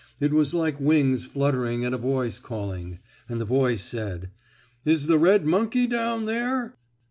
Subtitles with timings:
[0.19, 2.97] It was like wings fluttering and a voice calling.
[3.29, 4.31] And the voice said:
[4.83, 6.75] "Is the red monkey down there?"